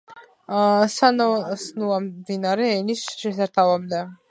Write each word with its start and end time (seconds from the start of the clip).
სანაოსნოა 0.93 1.99
მდინარე 2.07 2.73
ენის 2.79 3.07
შესართავამდე. 3.23 4.05